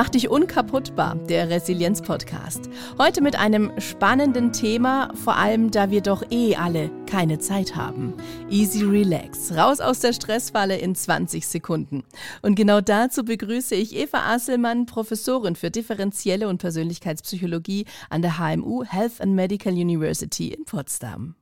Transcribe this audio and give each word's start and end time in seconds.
Mach 0.00 0.08
dich 0.08 0.30
unkaputtbar, 0.30 1.14
der 1.28 1.50
Resilienz-Podcast. 1.50 2.70
Heute 2.96 3.20
mit 3.20 3.36
einem 3.36 3.70
spannenden 3.78 4.50
Thema, 4.50 5.12
vor 5.14 5.36
allem 5.36 5.70
da 5.70 5.90
wir 5.90 6.00
doch 6.00 6.22
eh 6.30 6.56
alle 6.56 6.90
keine 7.04 7.38
Zeit 7.38 7.76
haben. 7.76 8.14
Easy 8.48 8.82
Relax, 8.82 9.54
raus 9.54 9.78
aus 9.80 10.00
der 10.00 10.14
Stressfalle 10.14 10.78
in 10.78 10.94
20 10.94 11.46
Sekunden. 11.46 12.04
Und 12.40 12.54
genau 12.54 12.80
dazu 12.80 13.26
begrüße 13.26 13.74
ich 13.74 13.94
Eva 13.94 14.20
Asselmann, 14.32 14.86
Professorin 14.86 15.54
für 15.54 15.70
differenzielle 15.70 16.48
und 16.48 16.62
Persönlichkeitspsychologie 16.62 17.84
an 18.08 18.22
der 18.22 18.38
HMU 18.38 18.84
Health 18.84 19.20
and 19.20 19.34
Medical 19.34 19.74
University 19.74 20.48
in 20.48 20.64
Potsdam. 20.64 21.34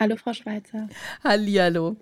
Hallo, 0.00 0.14
Frau 0.16 0.32
Schweizer. 0.32 0.88
Hallihallo. 1.24 1.96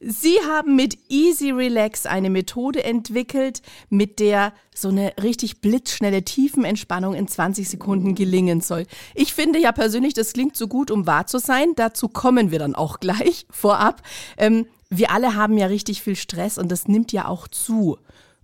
Sie 0.00 0.36
haben 0.46 0.76
mit 0.76 0.98
Easy 1.08 1.50
Relax 1.50 2.04
eine 2.04 2.28
Methode 2.28 2.84
entwickelt, 2.84 3.62
mit 3.88 4.20
der 4.20 4.52
so 4.74 4.88
eine 4.88 5.14
richtig 5.22 5.62
blitzschnelle 5.62 6.24
Tiefenentspannung 6.24 7.14
in 7.14 7.26
20 7.26 7.66
Sekunden 7.66 8.14
gelingen 8.14 8.60
soll. 8.60 8.84
Ich 9.14 9.32
finde 9.32 9.58
ja 9.58 9.72
persönlich, 9.72 10.12
das 10.12 10.34
klingt 10.34 10.56
so 10.56 10.68
gut, 10.68 10.90
um 10.90 11.06
wahr 11.06 11.26
zu 11.26 11.38
sein. 11.38 11.72
Dazu 11.74 12.08
kommen 12.08 12.50
wir 12.50 12.58
dann 12.58 12.74
auch 12.74 13.00
gleich 13.00 13.46
vorab. 13.50 14.02
Ähm, 14.36 14.66
wir 14.90 15.10
alle 15.10 15.34
haben 15.34 15.56
ja 15.56 15.68
richtig 15.68 16.02
viel 16.02 16.16
Stress 16.16 16.58
und 16.58 16.70
das 16.70 16.86
nimmt 16.86 17.12
ja 17.12 17.28
auch 17.28 17.48
zu. 17.48 17.96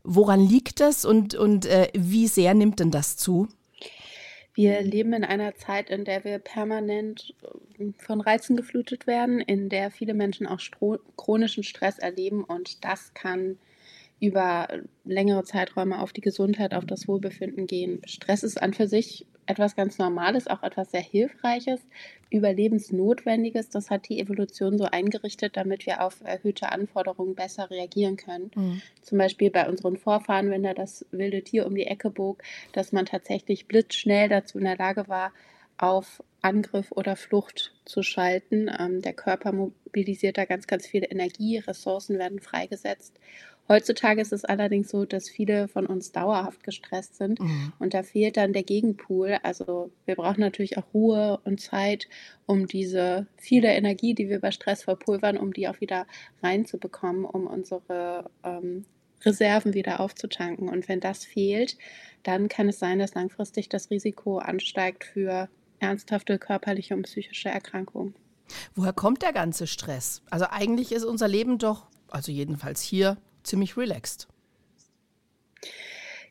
Woran 0.02 0.40
liegt 0.40 0.80
das 0.80 1.04
und, 1.04 1.34
und 1.34 1.66
äh, 1.66 1.88
wie 1.94 2.26
sehr 2.26 2.54
nimmt 2.54 2.80
denn 2.80 2.90
das 2.90 3.18
zu? 3.18 3.48
Wir 4.54 4.82
leben 4.82 5.12
in 5.12 5.24
einer 5.24 5.56
Zeit, 5.56 5.90
in 5.90 6.04
der 6.04 6.24
wir 6.24 6.38
permanent 6.38 7.34
äh, 7.78 7.92
von 7.98 8.20
Reizen 8.20 8.56
geflutet 8.56 9.06
werden, 9.06 9.40
in 9.40 9.68
der 9.68 9.90
viele 9.90 10.14
Menschen 10.14 10.46
auch 10.46 10.60
chronischen 11.16 11.64
Stress 11.64 11.98
erleben 11.98 12.44
und 12.44 12.84
das 12.84 13.12
kann 13.14 13.58
über 14.20 14.68
längere 15.04 15.44
Zeiträume 15.44 16.00
auf 16.00 16.12
die 16.12 16.20
Gesundheit, 16.20 16.72
auf 16.72 16.86
das 16.86 17.08
Wohlbefinden 17.08 17.66
gehen. 17.66 18.00
Stress 18.06 18.44
ist 18.44 18.62
an 18.62 18.72
für 18.72 18.86
sich 18.86 19.26
etwas 19.46 19.76
ganz 19.76 19.98
Normales, 19.98 20.46
auch 20.48 20.62
etwas 20.62 20.90
sehr 20.90 21.00
Hilfreiches, 21.00 21.80
Überlebensnotwendiges. 22.30 23.70
Das 23.70 23.90
hat 23.90 24.08
die 24.08 24.20
Evolution 24.20 24.78
so 24.78 24.84
eingerichtet, 24.84 25.56
damit 25.56 25.86
wir 25.86 26.02
auf 26.02 26.20
erhöhte 26.24 26.72
Anforderungen 26.72 27.34
besser 27.34 27.70
reagieren 27.70 28.16
können. 28.16 28.50
Mhm. 28.54 28.82
Zum 29.02 29.18
Beispiel 29.18 29.50
bei 29.50 29.68
unseren 29.68 29.96
Vorfahren, 29.96 30.50
wenn 30.50 30.62
da 30.62 30.74
das 30.74 31.06
wilde 31.10 31.42
Tier 31.42 31.66
um 31.66 31.74
die 31.74 31.86
Ecke 31.86 32.10
bog, 32.10 32.42
dass 32.72 32.92
man 32.92 33.06
tatsächlich 33.06 33.68
blitzschnell 33.68 34.28
dazu 34.28 34.58
in 34.58 34.64
der 34.64 34.76
Lage 34.76 35.08
war, 35.08 35.32
auf 35.76 36.22
Angriff 36.44 36.92
oder 36.92 37.16
Flucht 37.16 37.74
zu 37.84 38.02
schalten. 38.02 38.70
Ähm, 38.78 39.00
der 39.00 39.14
Körper 39.14 39.52
mobilisiert 39.52 40.36
da 40.38 40.44
ganz, 40.44 40.66
ganz 40.66 40.86
viel 40.86 41.06
Energie, 41.08 41.58
Ressourcen 41.58 42.18
werden 42.18 42.40
freigesetzt. 42.40 43.18
Heutzutage 43.66 44.20
ist 44.20 44.32
es 44.34 44.44
allerdings 44.44 44.90
so, 44.90 45.06
dass 45.06 45.30
viele 45.30 45.68
von 45.68 45.86
uns 45.86 46.12
dauerhaft 46.12 46.62
gestresst 46.64 47.16
sind 47.16 47.40
mhm. 47.40 47.72
und 47.78 47.94
da 47.94 48.02
fehlt 48.02 48.36
dann 48.36 48.52
der 48.52 48.62
Gegenpool. 48.62 49.38
Also 49.42 49.90
wir 50.04 50.16
brauchen 50.16 50.40
natürlich 50.40 50.76
auch 50.76 50.84
Ruhe 50.92 51.40
und 51.44 51.62
Zeit, 51.62 52.06
um 52.44 52.66
diese 52.66 53.26
viele 53.38 53.68
Energie, 53.68 54.12
die 54.12 54.28
wir 54.28 54.40
bei 54.40 54.50
Stress 54.50 54.82
verpulvern, 54.82 55.38
um 55.38 55.54
die 55.54 55.66
auch 55.66 55.80
wieder 55.80 56.06
reinzubekommen, 56.42 57.24
um 57.24 57.46
unsere 57.46 58.30
ähm, 58.44 58.84
Reserven 59.24 59.72
wieder 59.72 60.00
aufzutanken. 60.00 60.68
Und 60.68 60.86
wenn 60.90 61.00
das 61.00 61.24
fehlt, 61.24 61.78
dann 62.22 62.48
kann 62.50 62.68
es 62.68 62.78
sein, 62.78 62.98
dass 62.98 63.14
langfristig 63.14 63.70
das 63.70 63.90
Risiko 63.90 64.36
ansteigt 64.36 65.04
für 65.04 65.48
ernsthafte 65.84 66.38
körperliche 66.38 66.94
und 66.94 67.02
psychische 67.02 67.48
Erkrankungen. 67.48 68.14
Woher 68.74 68.92
kommt 68.92 69.22
der 69.22 69.32
ganze 69.32 69.66
Stress? 69.66 70.22
Also 70.30 70.46
eigentlich 70.50 70.92
ist 70.92 71.04
unser 71.04 71.28
Leben 71.28 71.58
doch, 71.58 71.86
also 72.08 72.30
jedenfalls 72.30 72.82
hier, 72.82 73.16
ziemlich 73.42 73.76
relaxed. 73.76 74.28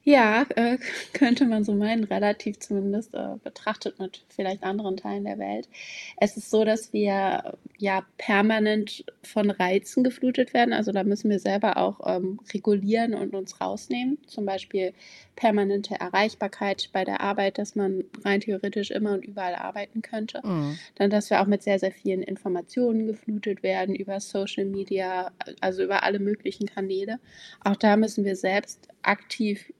Ja, 0.05 0.45
äh, 0.55 0.77
könnte 1.13 1.45
man 1.45 1.63
so 1.63 1.73
meinen, 1.73 2.03
relativ 2.03 2.59
zumindest 2.59 3.13
äh, 3.13 3.35
betrachtet 3.43 3.99
mit 3.99 4.25
vielleicht 4.29 4.63
anderen 4.63 4.97
Teilen 4.97 5.23
der 5.23 5.39
Welt. 5.39 5.69
Es 6.17 6.35
ist 6.35 6.49
so, 6.49 6.65
dass 6.65 6.91
wir 6.91 7.57
ja 7.77 8.05
permanent 8.17 9.05
von 9.23 9.49
Reizen 9.49 10.03
geflutet 10.03 10.53
werden. 10.53 10.73
Also 10.73 10.91
da 10.91 11.03
müssen 11.03 11.29
wir 11.29 11.39
selber 11.39 11.77
auch 11.77 12.01
ähm, 12.05 12.39
regulieren 12.53 13.13
und 13.13 13.33
uns 13.33 13.61
rausnehmen. 13.61 14.17
Zum 14.27 14.45
Beispiel 14.45 14.93
permanente 15.35 15.95
Erreichbarkeit 15.95 16.89
bei 16.91 17.05
der 17.05 17.21
Arbeit, 17.21 17.57
dass 17.57 17.75
man 17.75 18.03
rein 18.25 18.41
theoretisch 18.41 18.91
immer 18.91 19.13
und 19.13 19.25
überall 19.25 19.55
arbeiten 19.55 20.01
könnte. 20.01 20.41
Mhm. 20.43 20.77
Dann, 20.95 21.09
dass 21.09 21.29
wir 21.29 21.41
auch 21.41 21.47
mit 21.47 21.63
sehr, 21.63 21.79
sehr 21.79 21.91
vielen 21.91 22.21
Informationen 22.21 23.07
geflutet 23.07 23.63
werden 23.63 23.95
über 23.95 24.19
Social 24.19 24.65
Media, 24.65 25.31
also 25.61 25.81
über 25.81 26.03
alle 26.03 26.19
möglichen 26.19 26.67
Kanäle. 26.67 27.19
Auch 27.63 27.77
da 27.77 27.95
müssen 27.95 28.25
wir 28.25 28.35
selbst 28.35 28.89
aktiv 29.01 29.71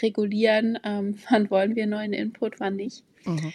regulieren, 0.00 0.78
ähm, 0.84 1.18
wann 1.30 1.50
wollen 1.50 1.76
wir 1.76 1.86
neuen 1.86 2.12
Input, 2.12 2.60
wann 2.60 2.76
nicht. 2.76 3.04
Mhm. 3.24 3.52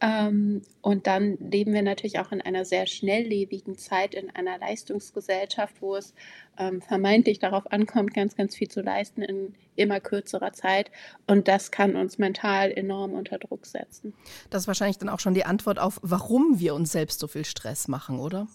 Ähm, 0.00 0.62
und 0.82 1.06
dann 1.06 1.38
leben 1.38 1.72
wir 1.72 1.82
natürlich 1.82 2.18
auch 2.18 2.30
in 2.30 2.42
einer 2.42 2.66
sehr 2.66 2.86
schnelllebigen 2.86 3.78
Zeit, 3.78 4.14
in 4.14 4.28
einer 4.30 4.58
Leistungsgesellschaft, 4.58 5.80
wo 5.80 5.96
es 5.96 6.12
ähm, 6.58 6.82
vermeintlich 6.82 7.38
darauf 7.38 7.72
ankommt, 7.72 8.12
ganz, 8.12 8.36
ganz 8.36 8.54
viel 8.54 8.68
zu 8.68 8.82
leisten 8.82 9.22
in 9.22 9.54
immer 9.74 10.00
kürzerer 10.00 10.52
Zeit. 10.52 10.90
Und 11.26 11.48
das 11.48 11.70
kann 11.70 11.96
uns 11.96 12.18
mental 12.18 12.70
enorm 12.72 13.14
unter 13.14 13.38
Druck 13.38 13.64
setzen. 13.64 14.12
Das 14.50 14.62
ist 14.62 14.68
wahrscheinlich 14.68 14.98
dann 14.98 15.08
auch 15.08 15.20
schon 15.20 15.34
die 15.34 15.44
Antwort 15.44 15.78
auf, 15.78 15.98
warum 16.02 16.58
wir 16.58 16.74
uns 16.74 16.92
selbst 16.92 17.18
so 17.20 17.26
viel 17.26 17.46
Stress 17.46 17.88
machen, 17.88 18.18
oder? 18.18 18.48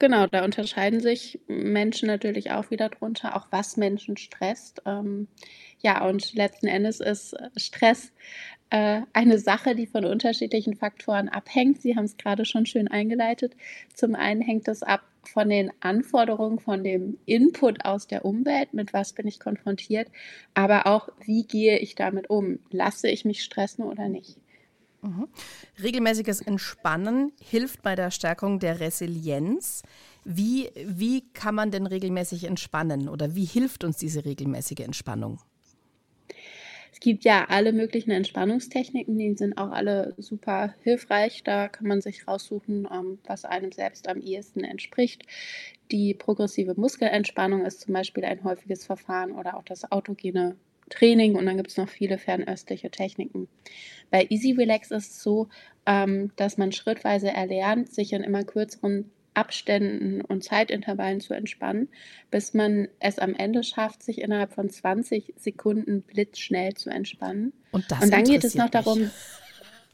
Genau, 0.00 0.26
da 0.26 0.44
unterscheiden 0.44 1.00
sich 1.00 1.40
Menschen 1.46 2.08
natürlich 2.08 2.50
auch 2.50 2.70
wieder 2.70 2.88
drunter, 2.88 3.36
auch 3.36 3.46
was 3.50 3.76
Menschen 3.76 4.16
stresst. 4.16 4.82
Ähm, 4.86 5.28
ja, 5.82 6.04
und 6.06 6.34
letzten 6.34 6.66
Endes 6.66 7.00
ist 7.00 7.36
Stress 7.56 8.12
äh, 8.70 9.02
eine 9.12 9.38
Sache, 9.38 9.74
die 9.76 9.86
von 9.86 10.04
unterschiedlichen 10.04 10.74
Faktoren 10.76 11.28
abhängt. 11.28 11.80
Sie 11.80 11.96
haben 11.96 12.04
es 12.06 12.16
gerade 12.16 12.44
schon 12.44 12.66
schön 12.66 12.88
eingeleitet. 12.88 13.54
Zum 13.94 14.14
einen 14.16 14.42
hängt 14.42 14.68
es 14.68 14.82
ab 14.82 15.02
von 15.24 15.48
den 15.48 15.70
Anforderungen, 15.80 16.58
von 16.58 16.82
dem 16.84 17.18
Input 17.26 17.84
aus 17.84 18.06
der 18.08 18.24
Umwelt, 18.24 18.74
mit 18.74 18.92
was 18.92 19.12
bin 19.14 19.26
ich 19.28 19.40
konfrontiert, 19.40 20.08
aber 20.54 20.86
auch, 20.86 21.08
wie 21.24 21.44
gehe 21.46 21.78
ich 21.78 21.94
damit 21.94 22.28
um? 22.30 22.58
Lasse 22.70 23.08
ich 23.08 23.24
mich 23.24 23.42
stressen 23.42 23.84
oder 23.84 24.08
nicht? 24.08 24.38
Mhm. 25.04 25.28
Regelmäßiges 25.82 26.40
Entspannen 26.40 27.32
hilft 27.38 27.82
bei 27.82 27.94
der 27.94 28.10
Stärkung 28.10 28.58
der 28.58 28.80
Resilienz. 28.80 29.82
Wie, 30.24 30.70
wie 30.74 31.28
kann 31.34 31.54
man 31.54 31.70
denn 31.70 31.86
regelmäßig 31.86 32.44
entspannen 32.44 33.10
oder 33.10 33.34
wie 33.34 33.44
hilft 33.44 33.84
uns 33.84 33.98
diese 33.98 34.24
regelmäßige 34.24 34.80
Entspannung? 34.80 35.40
Es 36.90 37.00
gibt 37.00 37.24
ja 37.24 37.44
alle 37.48 37.74
möglichen 37.74 38.12
Entspannungstechniken, 38.12 39.18
die 39.18 39.34
sind 39.34 39.58
auch 39.58 39.72
alle 39.72 40.14
super 40.16 40.74
hilfreich. 40.80 41.42
Da 41.44 41.68
kann 41.68 41.86
man 41.86 42.00
sich 42.00 42.26
raussuchen, 42.26 42.88
ähm, 42.90 43.18
was 43.26 43.44
einem 43.44 43.72
selbst 43.72 44.08
am 44.08 44.20
ehesten 44.22 44.64
entspricht. 44.64 45.24
Die 45.90 46.14
progressive 46.14 46.80
Muskelentspannung 46.80 47.66
ist 47.66 47.82
zum 47.82 47.92
Beispiel 47.92 48.24
ein 48.24 48.42
häufiges 48.42 48.86
Verfahren 48.86 49.32
oder 49.32 49.58
auch 49.58 49.64
das 49.64 49.92
autogene 49.92 50.56
Training 50.90 51.36
und 51.36 51.46
dann 51.46 51.56
gibt 51.56 51.70
es 51.70 51.76
noch 51.76 51.88
viele 51.88 52.18
fernöstliche 52.18 52.90
Techniken. 52.90 53.48
Bei 54.10 54.26
Easy 54.28 54.52
Relax 54.52 54.90
ist 54.90 55.12
es 55.12 55.22
so, 55.22 55.48
ähm, 55.86 56.32
dass 56.36 56.58
man 56.58 56.72
schrittweise 56.72 57.30
erlernt, 57.30 57.92
sich 57.92 58.12
in 58.12 58.22
immer 58.22 58.44
kürzeren 58.44 59.10
Abständen 59.34 60.20
und 60.20 60.44
Zeitintervallen 60.44 61.20
zu 61.20 61.34
entspannen, 61.34 61.88
bis 62.30 62.54
man 62.54 62.88
es 63.00 63.18
am 63.18 63.34
Ende 63.34 63.64
schafft, 63.64 64.02
sich 64.02 64.20
innerhalb 64.20 64.52
von 64.52 64.70
20 64.70 65.34
Sekunden 65.36 66.02
blitzschnell 66.02 66.74
zu 66.74 66.90
entspannen. 66.90 67.52
Und, 67.72 67.90
das 67.90 68.02
und 68.02 68.12
dann 68.12 68.24
geht 68.24 68.44
es 68.44 68.54
noch 68.54 68.70
darum, 68.70 69.10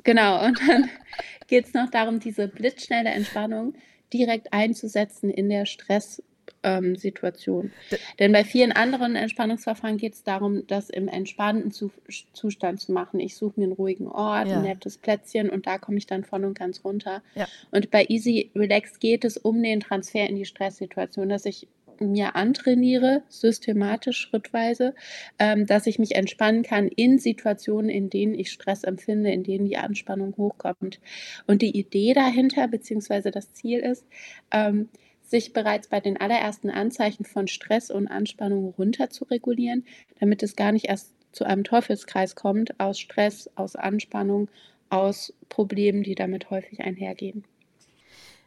genau, 0.05 0.45
und 0.45 0.61
dann 0.69 0.91
geht 1.47 1.67
es 1.67 1.75
noch 1.75 1.91
darum, 1.91 2.21
diese 2.21 2.49
blitzschnelle 2.49 3.11
Entspannung 3.11 3.75
direkt 4.13 4.53
einzusetzen 4.53 5.31
in 5.31 5.49
der 5.49 5.67
Stress- 5.67 6.23
ähm, 6.63 6.97
Situation. 6.97 7.73
Denn 8.19 8.33
bei 8.33 8.45
vielen 8.45 8.73
anderen 8.73 9.17
Entspannungsverfahren 9.17 9.97
geht 9.97 10.15
es 10.15 10.23
darum, 10.23 10.67
das 10.67 10.91
im 10.91 11.09
entspannten 11.09 11.71
Zu 11.71 11.91
Zustand 12.33 12.81
zu 12.81 12.93
machen. 12.93 13.21
Ich 13.21 13.37
suche 13.37 13.59
mir 13.61 13.65
einen 13.65 13.73
ruhigen 13.73 14.09
Ort, 14.09 14.49
ja. 14.49 14.59
ein 14.59 14.63
nettes 14.63 14.99
Plätzchen 14.99 15.51
und 15.51 15.67
da 15.67 15.79
komme 15.79 15.99
ich 15.99 16.07
dann 16.07 16.25
voll 16.25 16.45
und 16.45 16.59
ganz 16.59 16.85
runter. 16.85 17.23
Ja. 17.35 17.47
Und 17.71 17.91
bei 17.91 18.07
Easy 18.09 18.51
Relax 18.55 18.99
geht 18.99 19.25
es 19.25 19.37
um 19.37 19.63
den 19.63 19.81
Transfer 19.81 20.29
in 20.29 20.37
die 20.37 20.45
Stresssituation, 20.45 21.29
dass 21.29 21.47
ich 21.47 21.69
mir 22.01 22.35
antrainiere, 22.35 23.23
systematisch, 23.29 24.19
schrittweise, 24.19 24.95
ähm, 25.39 25.67
dass 25.67 25.87
ich 25.87 25.99
mich 25.99 26.15
entspannen 26.15 26.63
kann 26.63 26.89
in 26.89 27.19
Situationen, 27.19 27.91
in 27.91 28.11
denen 28.11 28.35
ich 28.35 28.51
Stress 28.51 28.85
empfinde, 28.85 29.31
in 29.31 29.43
denen 29.43 29.67
die 29.67 29.77
Anspannung 29.77 30.35
hochkommt. 30.37 31.01
Und 31.47 31.63
die 31.63 31.77
Idee 31.79 32.15
dahinter, 32.15 32.69
beziehungsweise 32.69 33.31
das 33.31 33.53
Ziel 33.53 33.81
ist, 33.81 34.07
ähm, 34.51 34.89
sich 35.31 35.53
bereits 35.53 35.87
bei 35.89 36.01
den 36.01 36.17
allerersten 36.17 36.71
Anzeichen 36.71 37.25
von 37.25 37.47
Stress 37.47 37.91
und 37.91 38.09
Anspannung 38.09 38.75
runter 38.77 39.11
zu 39.11 39.25
regulieren, 39.25 39.85
damit 40.19 40.43
es 40.43 40.57
gar 40.57 40.73
nicht 40.73 40.87
erst 40.87 41.13
zu 41.33 41.45
einem 41.45 41.63
Teufelskreis 41.63 42.35
kommt 42.35 42.79
aus 42.81 42.99
Stress, 42.99 43.49
aus 43.55 43.77
Anspannung, 43.77 44.49
aus 44.89 45.33
Problemen, 45.49 46.03
die 46.03 46.17
damit 46.17 46.51
häufig 46.51 46.81
einhergehen. 46.81 47.45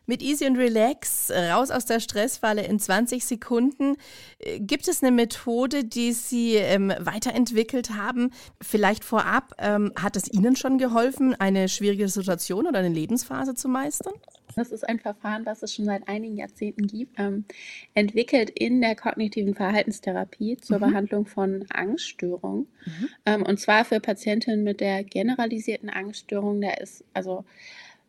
Mit 0.06 0.22
Easy 0.22 0.46
und 0.46 0.58
Relax, 0.58 1.32
raus 1.32 1.72
aus 1.72 1.86
der 1.86 2.02
Stressfalle 2.02 2.66
in 2.66 2.78
20 2.78 3.24
Sekunden. 3.24 3.96
Äh, 4.40 4.60
gibt 4.60 4.90
es 4.90 5.02
eine 5.02 5.14
Methode, 5.14 5.86
die 5.86 6.12
Sie 6.12 6.56
ähm, 6.56 6.92
weiterentwickelt 7.00 7.92
haben? 7.92 8.32
Vielleicht 8.62 9.06
vorab, 9.06 9.54
ähm, 9.60 9.94
hat 9.96 10.18
es 10.18 10.30
Ihnen 10.30 10.58
schon 10.58 10.78
geholfen, 10.78 11.40
eine 11.40 11.70
schwierige 11.70 12.10
Situation 12.10 12.68
oder 12.68 12.80
eine 12.80 12.90
Lebensphase 12.90 13.56
zu 13.56 13.70
meistern? 13.70 14.14
Das 14.56 14.72
ist 14.72 14.88
ein 14.88 15.00
Verfahren, 15.00 15.46
was 15.46 15.64
es 15.64 15.74
schon 15.74 15.86
seit 15.86 16.08
einigen 16.08 16.38
Jahrzehnten 16.38 16.88
gibt, 16.88 17.20
ähm, 17.20 17.46
entwickelt 17.94 18.50
in 18.50 18.82
der 18.82 18.96
kognitiven 18.96 19.56
Verhaltenstherapie 19.56 20.58
zur 20.58 20.78
mhm. 20.78 20.82
Behandlung 20.82 21.26
von 21.26 21.66
Angststörungen. 21.70 22.68
Mhm. 22.86 23.10
Ähm, 23.26 23.44
und 23.44 23.60
zwar 23.60 23.86
für 23.86 24.00
Patientinnen 24.00 24.64
mit 24.64 24.82
der 24.82 25.04
generalisierten 25.04 25.90
Angststörung. 25.90 26.62
Der 26.62 26.82
ist 26.82 27.04
also 27.14 27.46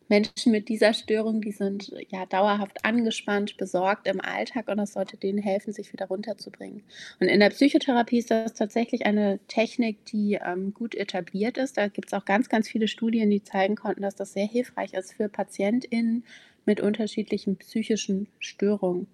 Menschen 0.07 0.51
mit 0.51 0.69
dieser 0.69 0.93
Störung, 0.93 1.41
die 1.41 1.51
sind 1.51 1.91
ja 2.09 2.25
dauerhaft 2.25 2.85
angespannt, 2.85 3.57
besorgt 3.57 4.07
im 4.07 4.21
Alltag 4.21 4.67
und 4.67 4.77
das 4.77 4.93
sollte 4.93 5.17
denen 5.17 5.39
helfen, 5.39 5.73
sich 5.73 5.91
wieder 5.93 6.07
runterzubringen. 6.07 6.83
Und 7.19 7.27
in 7.27 7.39
der 7.39 7.49
Psychotherapie 7.49 8.19
ist 8.19 8.31
das 8.31 8.53
tatsächlich 8.53 9.05
eine 9.05 9.39
Technik, 9.47 10.05
die 10.05 10.39
ähm, 10.43 10.73
gut 10.73 10.95
etabliert 10.95 11.57
ist. 11.57 11.77
Da 11.77 11.87
gibt 11.87 12.09
es 12.09 12.13
auch 12.13 12.25
ganz, 12.25 12.49
ganz 12.49 12.69
viele 12.69 12.87
Studien, 12.87 13.29
die 13.29 13.43
zeigen 13.43 13.75
konnten, 13.75 14.03
dass 14.03 14.15
das 14.15 14.33
sehr 14.33 14.47
hilfreich 14.47 14.93
ist 14.93 15.13
für 15.13 15.29
PatientInnen 15.29 16.23
mit 16.65 16.81
unterschiedlichen 16.81 17.57
psychischen 17.57 18.27
Störungen. 18.39 19.07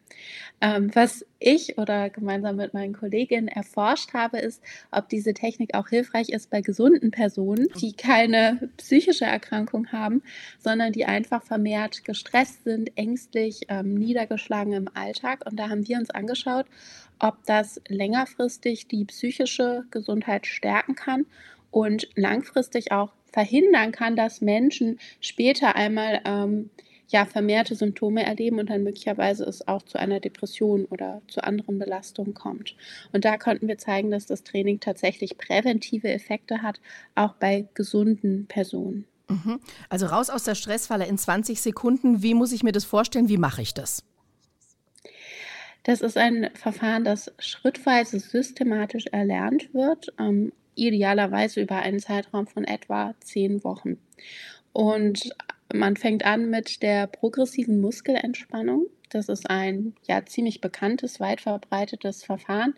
Ähm, 0.62 0.92
was 0.94 1.26
ich 1.40 1.78
oder 1.78 2.10
gemeinsam 2.10 2.56
mit 2.56 2.74
meinen 2.74 2.94
Kolleginnen 2.94 3.48
erforscht 3.48 4.14
habe, 4.14 4.40
ist, 4.40 4.62
ob 4.92 5.10
diese 5.10 5.34
Technik 5.34 5.74
auch 5.74 5.90
hilfreich 5.90 6.30
ist 6.30 6.50
bei 6.50 6.62
gesunden 6.62 7.12
Personen, 7.12 7.68
die 7.80 7.94
keine 7.94 8.70
psychische 8.78 9.26
Erkrankung 9.26 9.92
haben, 9.92 10.22
sondern 10.60 10.94
die 10.94 11.06
einfach 11.06 11.44
vermehrt 11.44 12.04
gestresst 12.06 12.64
sind, 12.64 12.96
ängstlich, 12.98 13.62
ähm, 13.70 13.96
niedergeschlagen 13.96 14.74
im 14.74 14.90
Alltag. 14.94 15.46
Und 15.50 15.60
da 15.60 15.70
haben 15.70 15.88
wir 15.88 15.98
uns 15.98 16.10
angeschaut, 16.10 16.66
ob 17.20 17.44
das 17.46 17.82
längerfristig 17.88 18.88
die 18.88 19.06
psychische 19.06 19.86
Gesundheit 19.92 20.48
stärken 20.48 20.96
kann 20.96 21.26
und 21.70 22.10
langfristig 22.16 22.92
auch 22.92 23.14
verhindern 23.32 23.92
kann, 23.92 24.16
dass 24.16 24.42
Menschen 24.42 25.00
später 25.22 25.76
einmal 25.76 26.22
ähm, 26.26 26.70
ja, 27.12 27.26
vermehrte 27.26 27.76
Symptome 27.76 28.26
erleben 28.26 28.60
und 28.60 28.70
dann 28.70 28.84
möglicherweise 28.84 29.44
es 29.44 29.68
auch 29.68 29.82
zu 29.82 30.00
einer 30.00 30.20
Depression 30.20 30.86
oder 30.86 31.22
zu 31.28 31.44
anderen 31.44 31.78
Belastungen 31.78 32.34
kommt. 32.34 32.76
Und 33.12 33.26
da 33.26 33.38
konnten 33.38 33.68
wir 33.68 33.78
zeigen, 33.78 34.12
dass 34.12 34.26
das 34.26 34.44
Training 34.44 34.80
tatsächlich 34.80 35.38
präventive 35.38 36.10
Effekte 36.10 36.62
hat, 36.62 36.80
auch 37.16 37.34
bei 37.34 37.68
gesunden 37.74 38.48
Personen. 38.48 39.06
Mhm. 39.28 39.60
Also 39.90 40.06
raus 40.06 40.30
aus 40.30 40.46
der 40.46 40.56
Stressfalle 40.56 41.06
in 41.06 41.18
20 41.18 41.62
Sekunden. 41.62 42.24
Wie 42.24 42.34
muss 42.34 42.54
ich 42.54 42.64
mir 42.64 42.72
das 42.72 42.86
vorstellen? 42.86 43.28
Wie 43.28 43.38
mache 43.38 43.62
ich 43.62 43.74
das? 43.74 44.04
Das 45.84 46.02
ist 46.02 46.18
ein 46.18 46.50
Verfahren, 46.54 47.04
das 47.04 47.32
schrittweise 47.40 48.20
systematisch 48.20 49.08
erlernt 49.08 49.74
wird, 49.74 50.14
ähm, 50.20 50.54
idealerweise 50.76 51.60
über 51.62 51.78
einen 51.78 52.00
Zeitraum 52.00 52.48
von 52.48 52.64
etwa 52.64 53.16
zehn 53.20 53.64
Wochen. 53.64 53.98
Und 54.74 55.36
man 55.74 55.96
fängt 55.96 56.26
an 56.26 56.50
mit 56.50 56.82
der 56.82 57.08
progressiven 57.08 57.80
Muskelentspannung. 57.82 58.88
Das 59.10 59.30
ist 59.30 59.50
ein 59.50 59.94
ja 60.08 60.26
ziemlich 60.26 60.62
bekanntes, 60.62 61.20
weit 61.20 61.42
verbreitetes 61.42 62.24
Verfahren. 62.24 62.74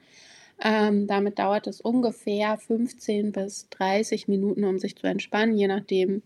Ähm, 0.61 1.07
damit 1.07 1.39
dauert 1.39 1.67
es 1.67 1.81
ungefähr 1.81 2.57
15 2.57 3.31
bis 3.31 3.69
30 3.69 4.27
Minuten, 4.27 4.63
um 4.63 4.77
sich 4.79 4.95
zu 4.95 5.07
entspannen, 5.07 5.57
je 5.57 5.67
nachdem, 5.67 6.21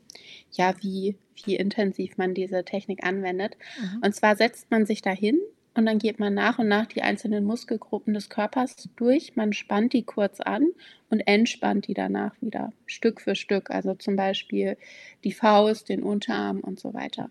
ja, 0.51 0.75
wie, 0.81 1.15
wie 1.43 1.55
intensiv 1.55 2.17
man 2.17 2.33
diese 2.33 2.63
Technik 2.63 3.05
anwendet. 3.05 3.57
Mhm. 3.79 4.01
Und 4.03 4.15
zwar 4.15 4.35
setzt 4.35 4.69
man 4.69 4.85
sich 4.85 5.01
dahin 5.01 5.39
und 5.77 5.85
dann 5.85 5.99
geht 5.99 6.17
man 6.17 6.33
nach 6.33 6.57
und 6.57 6.67
nach 6.67 6.87
die 6.87 7.03
einzelnen 7.03 7.45
Muskelgruppen 7.45 8.15
des 8.15 8.29
Körpers 8.29 8.89
durch. 8.95 9.35
Man 9.35 9.53
spannt 9.53 9.93
die 9.93 10.01
kurz 10.01 10.41
an 10.41 10.65
und 11.11 11.19
entspannt 11.19 11.87
die 11.87 11.93
danach 11.93 12.33
wieder, 12.41 12.73
Stück 12.87 13.21
für 13.21 13.35
Stück. 13.35 13.69
Also 13.69 13.93
zum 13.93 14.15
Beispiel 14.15 14.75
die 15.23 15.31
Faust, 15.31 15.89
den 15.89 16.01
Unterarm 16.01 16.61
und 16.61 16.79
so 16.79 16.95
weiter. 16.95 17.29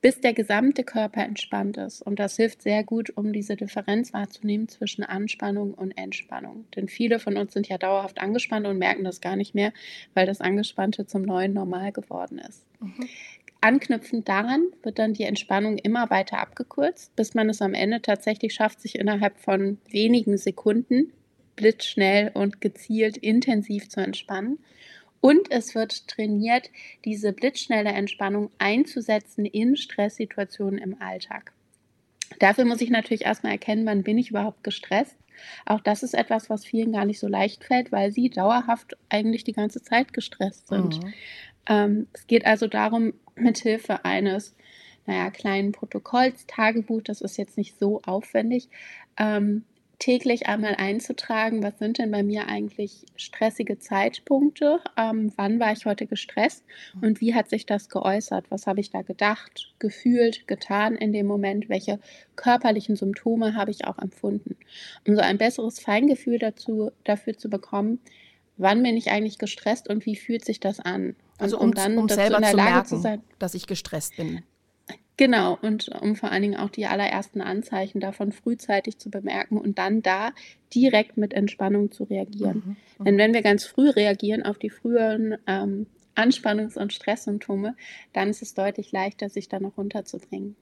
Bis 0.00 0.20
der 0.20 0.32
gesamte 0.32 0.84
Körper 0.84 1.24
entspannt 1.24 1.76
ist. 1.76 2.00
Und 2.00 2.20
das 2.20 2.36
hilft 2.36 2.62
sehr 2.62 2.84
gut, 2.84 3.10
um 3.16 3.32
diese 3.32 3.56
Differenz 3.56 4.12
wahrzunehmen 4.12 4.68
zwischen 4.68 5.02
Anspannung 5.02 5.74
und 5.74 5.90
Entspannung. 5.98 6.66
Denn 6.76 6.86
viele 6.86 7.18
von 7.18 7.36
uns 7.36 7.52
sind 7.52 7.68
ja 7.68 7.78
dauerhaft 7.78 8.20
angespannt 8.20 8.68
und 8.68 8.78
merken 8.78 9.02
das 9.02 9.20
gar 9.20 9.34
nicht 9.34 9.56
mehr, 9.56 9.72
weil 10.14 10.24
das 10.24 10.40
Angespannte 10.40 11.04
zum 11.04 11.22
neuen 11.22 11.52
Normal 11.52 11.90
geworden 11.90 12.38
ist. 12.38 12.64
Mhm. 12.78 13.08
Anknüpfend 13.60 14.28
daran 14.28 14.66
wird 14.82 14.98
dann 14.98 15.14
die 15.14 15.24
Entspannung 15.24 15.78
immer 15.78 16.10
weiter 16.10 16.38
abgekürzt, 16.38 17.14
bis 17.16 17.34
man 17.34 17.48
es 17.48 17.60
am 17.60 17.74
Ende 17.74 18.00
tatsächlich 18.00 18.54
schafft, 18.54 18.80
sich 18.80 18.98
innerhalb 18.98 19.38
von 19.38 19.78
wenigen 19.90 20.38
Sekunden 20.38 21.12
blitzschnell 21.56 22.30
und 22.34 22.60
gezielt 22.60 23.16
intensiv 23.16 23.88
zu 23.88 24.00
entspannen. 24.00 24.58
Und 25.20 25.50
es 25.50 25.74
wird 25.74 26.06
trainiert, 26.06 26.70
diese 27.04 27.32
blitzschnelle 27.32 27.90
Entspannung 27.90 28.50
einzusetzen 28.58 29.44
in 29.44 29.76
Stresssituationen 29.76 30.78
im 30.78 31.02
Alltag. 31.02 31.52
Dafür 32.38 32.64
muss 32.64 32.80
ich 32.80 32.90
natürlich 32.90 33.24
erstmal 33.24 33.52
erkennen, 33.52 33.86
wann 33.86 34.04
bin 34.04 34.18
ich 34.18 34.30
überhaupt 34.30 34.62
gestresst. 34.62 35.16
Auch 35.66 35.80
das 35.80 36.02
ist 36.02 36.14
etwas, 36.14 36.50
was 36.50 36.64
vielen 36.64 36.92
gar 36.92 37.04
nicht 37.04 37.20
so 37.20 37.28
leicht 37.28 37.64
fällt, 37.64 37.92
weil 37.92 38.12
sie 38.12 38.28
dauerhaft 38.28 38.96
eigentlich 39.08 39.44
die 39.44 39.52
ganze 39.52 39.82
Zeit 39.82 40.12
gestresst 40.12 40.68
sind. 40.68 41.02
Mhm. 41.02 41.14
Ähm, 41.68 42.08
es 42.12 42.26
geht 42.26 42.46
also 42.46 42.66
darum, 42.66 43.14
mithilfe 43.36 44.04
eines 44.04 44.54
naja, 45.08 45.30
kleinen 45.30 45.72
Protokolls, 45.72 46.46
Tagebuch, 46.46 47.00
das 47.02 47.22
ist 47.22 47.38
jetzt 47.38 47.56
nicht 47.56 47.78
so 47.78 48.02
aufwendig, 48.04 48.68
ähm, 49.16 49.64
täglich 49.98 50.46
einmal 50.46 50.76
einzutragen, 50.76 51.62
was 51.62 51.78
sind 51.78 51.98
denn 51.98 52.10
bei 52.10 52.22
mir 52.22 52.46
eigentlich 52.46 53.04
stressige 53.16 53.78
Zeitpunkte, 53.78 54.80
ähm, 54.96 55.32
wann 55.36 55.58
war 55.58 55.72
ich 55.72 55.86
heute 55.86 56.06
gestresst? 56.06 56.62
Und 57.00 57.20
wie 57.20 57.34
hat 57.34 57.48
sich 57.48 57.66
das 57.66 57.88
geäußert, 57.88 58.50
was 58.50 58.66
habe 58.66 58.80
ich 58.80 58.90
da 58.90 59.02
gedacht, 59.02 59.74
gefühlt, 59.78 60.46
getan 60.46 60.94
in 60.94 61.12
dem 61.12 61.26
Moment, 61.26 61.68
welche 61.68 61.98
körperlichen 62.36 62.94
Symptome 62.94 63.54
habe 63.54 63.70
ich 63.70 63.86
auch 63.86 63.98
empfunden, 63.98 64.56
um 65.06 65.16
so 65.16 65.22
ein 65.22 65.38
besseres 65.38 65.80
Feingefühl 65.80 66.38
dazu, 66.38 66.92
dafür 67.02 67.36
zu 67.36 67.48
bekommen, 67.48 67.98
wann 68.58 68.82
bin 68.82 68.96
ich 68.96 69.10
eigentlich 69.10 69.38
gestresst 69.38 69.88
und 69.88 70.04
wie 70.06 70.16
fühlt 70.16 70.44
sich 70.44 70.60
das 70.60 70.80
an. 70.80 71.16
Also 71.38 71.58
um, 71.58 71.68
um 71.68 71.74
dann 71.74 71.98
um 71.98 72.08
selber 72.08 72.36
in 72.36 72.42
der 72.42 72.50
zu 72.50 72.56
Lage 72.56 72.70
merken, 72.70 72.88
zu 72.88 72.96
sein, 72.98 73.22
dass 73.38 73.54
ich 73.54 73.66
gestresst 73.66 74.16
bin. 74.16 74.42
Genau, 75.16 75.58
und 75.62 75.88
um 76.00 76.14
vor 76.14 76.30
allen 76.30 76.42
Dingen 76.42 76.56
auch 76.56 76.70
die 76.70 76.86
allerersten 76.86 77.40
Anzeichen 77.40 77.98
davon 77.98 78.30
frühzeitig 78.30 78.98
zu 78.98 79.10
bemerken 79.10 79.58
und 79.58 79.76
dann 79.76 80.00
da 80.00 80.30
direkt 80.72 81.16
mit 81.16 81.34
Entspannung 81.34 81.90
zu 81.90 82.04
reagieren. 82.04 82.62
Mhm, 82.64 82.76
mhm. 82.98 83.04
Denn 83.04 83.18
wenn 83.18 83.34
wir 83.34 83.42
ganz 83.42 83.64
früh 83.64 83.90
reagieren 83.90 84.44
auf 84.44 84.58
die 84.58 84.70
früheren 84.70 85.36
ähm, 85.48 85.86
Anspannungs- 86.14 86.78
und 86.78 86.92
Stresssymptome, 86.92 87.74
dann 88.12 88.30
ist 88.30 88.42
es 88.42 88.54
deutlich 88.54 88.92
leichter, 88.92 89.28
sich 89.28 89.48
da 89.48 89.58
noch 89.58 89.76
runterzubringen. 89.76 90.54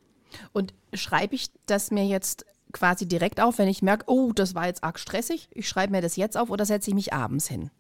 Und 0.53 0.73
schreibe 0.95 1.35
ich 1.35 1.49
das 1.67 1.91
mir 1.91 2.07
jetzt 2.07 2.47
quasi 2.73 3.07
direkt 3.07 3.41
auf, 3.41 3.59
wenn 3.59 3.69
ich 3.69 3.83
merke, 3.83 4.05
oh, 4.07 4.33
das 4.33 4.55
war 4.55 4.67
jetzt 4.67 4.85
arg 4.85 4.99
stressig, 4.99 5.49
ich 5.53 5.69
schreibe 5.69 5.93
mir 5.93 6.03
das 6.03 6.17
jetzt 6.17 6.37
auf 6.37 6.51
oder 6.51 6.65
setze 6.65 6.91
ich 6.91 6.95
mich 6.95 7.13
abends 7.13 7.47
hin? 7.49 7.71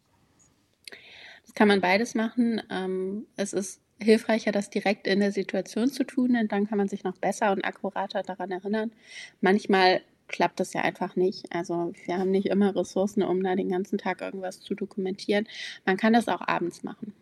Das 1.46 1.54
kann 1.54 1.68
man 1.68 1.80
beides 1.80 2.14
machen. 2.14 2.60
Ähm, 2.70 3.26
es 3.36 3.52
ist 3.52 3.80
hilfreicher, 3.98 4.52
das 4.52 4.68
direkt 4.68 5.06
in 5.06 5.20
der 5.20 5.32
Situation 5.32 5.88
zu 5.88 6.04
tun, 6.04 6.34
denn 6.34 6.48
dann 6.48 6.68
kann 6.68 6.78
man 6.78 6.88
sich 6.88 7.04
noch 7.04 7.16
besser 7.16 7.52
und 7.52 7.64
akkurater 7.64 8.22
daran 8.22 8.50
erinnern. 8.50 8.92
Manchmal 9.40 10.02
klappt 10.28 10.60
das 10.60 10.72
ja 10.72 10.82
einfach 10.82 11.16
nicht. 11.16 11.52
Also 11.52 11.92
wir 12.04 12.18
haben 12.18 12.30
nicht 12.30 12.46
immer 12.46 12.74
Ressourcen, 12.74 13.22
um 13.22 13.42
da 13.42 13.54
den 13.54 13.70
ganzen 13.70 13.98
Tag 13.98 14.20
irgendwas 14.20 14.60
zu 14.60 14.74
dokumentieren. 14.74 15.46
Man 15.84 15.96
kann 15.96 16.12
das 16.12 16.28
auch 16.28 16.42
abends 16.46 16.82
machen. 16.82 17.14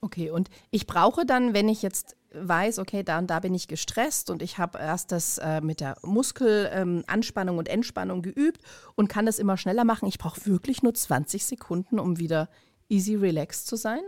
Okay, 0.00 0.30
und 0.30 0.48
ich 0.70 0.86
brauche 0.86 1.26
dann, 1.26 1.54
wenn 1.54 1.68
ich 1.68 1.82
jetzt 1.82 2.16
weiß, 2.32 2.78
okay, 2.78 3.02
da 3.02 3.18
und 3.18 3.28
da 3.28 3.40
bin 3.40 3.54
ich 3.54 3.68
gestresst 3.68 4.30
und 4.30 4.42
ich 4.42 4.58
habe 4.58 4.78
erst 4.78 5.12
das 5.12 5.38
äh, 5.38 5.60
mit 5.60 5.80
der 5.80 5.96
Muskelanspannung 6.02 7.54
ähm, 7.54 7.58
und 7.58 7.68
Entspannung 7.68 8.22
geübt 8.22 8.60
und 8.96 9.08
kann 9.08 9.26
das 9.26 9.38
immer 9.38 9.56
schneller 9.56 9.84
machen. 9.84 10.08
Ich 10.08 10.18
brauche 10.18 10.44
wirklich 10.46 10.82
nur 10.82 10.94
20 10.94 11.44
Sekunden, 11.44 11.98
um 11.98 12.18
wieder 12.18 12.48
easy 12.88 13.14
relaxed 13.14 13.66
zu 13.66 13.76
sein? 13.76 14.00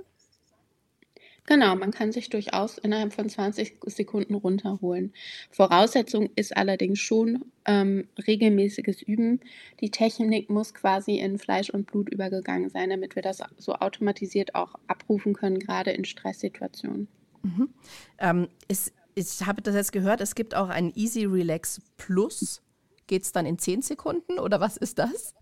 Genau, 1.46 1.74
man 1.74 1.90
kann 1.90 2.12
sich 2.12 2.30
durchaus 2.30 2.78
innerhalb 2.78 3.12
von 3.12 3.28
20 3.28 3.78
Sekunden 3.86 4.34
runterholen. 4.34 5.12
Voraussetzung 5.50 6.30
ist 6.36 6.56
allerdings 6.56 7.00
schon 7.00 7.44
ähm, 7.64 8.06
regelmäßiges 8.26 9.02
Üben. 9.02 9.40
Die 9.80 9.90
Technik 9.90 10.48
muss 10.48 10.74
quasi 10.74 11.18
in 11.18 11.38
Fleisch 11.38 11.70
und 11.70 11.90
Blut 11.90 12.08
übergegangen 12.08 12.68
sein, 12.68 12.90
damit 12.90 13.16
wir 13.16 13.22
das 13.22 13.42
so 13.56 13.74
automatisiert 13.74 14.54
auch 14.54 14.74
abrufen 14.86 15.32
können, 15.32 15.58
gerade 15.58 15.90
in 15.90 16.04
Stresssituationen. 16.04 17.08
Mhm. 17.42 17.70
Ähm, 18.18 18.48
ist, 18.68 18.92
ich 19.14 19.44
habe 19.44 19.62
das 19.62 19.74
jetzt 19.74 19.92
gehört, 19.92 20.20
es 20.20 20.34
gibt 20.34 20.54
auch 20.54 20.68
ein 20.68 20.92
Easy 20.94 21.24
Relax 21.24 21.80
Plus. 21.96 22.62
Geht 23.06 23.22
es 23.22 23.32
dann 23.32 23.46
in 23.46 23.58
10 23.58 23.82
Sekunden 23.82 24.38
oder 24.38 24.60
was 24.60 24.76
ist 24.76 25.00
das? 25.00 25.34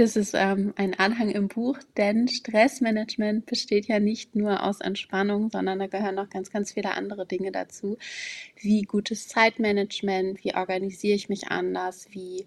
Das 0.00 0.16
ist 0.16 0.32
ähm, 0.34 0.72
ein 0.76 0.98
Anhang 0.98 1.28
im 1.28 1.48
Buch, 1.48 1.78
denn 1.98 2.26
Stressmanagement 2.26 3.44
besteht 3.44 3.86
ja 3.86 4.00
nicht 4.00 4.34
nur 4.34 4.64
aus 4.64 4.80
Entspannung, 4.80 5.50
sondern 5.50 5.78
da 5.78 5.88
gehören 5.88 6.14
noch 6.14 6.30
ganz, 6.30 6.50
ganz 6.50 6.72
viele 6.72 6.94
andere 6.94 7.26
Dinge 7.26 7.52
dazu, 7.52 7.98
wie 8.56 8.80
gutes 8.80 9.28
Zeitmanagement, 9.28 10.42
wie 10.42 10.54
organisiere 10.54 11.16
ich 11.16 11.28
mich 11.28 11.48
anders, 11.48 12.06
wie 12.12 12.46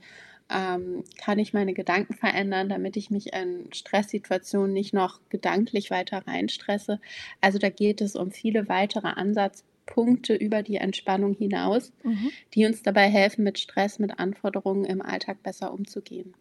ähm, 0.50 1.04
kann 1.20 1.38
ich 1.38 1.54
meine 1.54 1.76
Gedanken 1.76 2.16
verändern, 2.16 2.70
damit 2.70 2.98
ich 2.98 3.12
mich 3.12 3.34
in 3.34 3.72
Stresssituationen 3.72 4.74
nicht 4.74 4.96
noch 4.96 5.20
gedanklich 5.30 5.92
weiter 5.92 6.26
reinstresse. 6.26 7.00
Also 7.40 7.60
da 7.60 7.70
geht 7.70 8.02
es 8.02 8.16
um 8.16 8.32
viele 8.32 8.68
weitere 8.68 9.10
Ansatzpunkte 9.10 10.34
über 10.34 10.64
die 10.64 10.78
Entspannung 10.78 11.36
hinaus, 11.36 11.94
mhm. 12.02 12.32
die 12.56 12.66
uns 12.66 12.82
dabei 12.82 13.08
helfen, 13.12 13.44
mit 13.44 13.60
Stress, 13.60 14.00
mit 14.00 14.18
Anforderungen 14.18 14.86
im 14.86 15.04
Alltag 15.04 15.44
besser 15.44 15.72
umzugehen. 15.72 16.34